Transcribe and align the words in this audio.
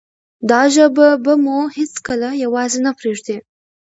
دا 0.49 0.61
ژبه 0.75 1.07
به 1.23 1.33
مو 1.43 1.57
هیڅکله 1.77 2.29
یوازې 2.43 2.79
نه 2.85 2.91
پریږدي. 2.99 3.37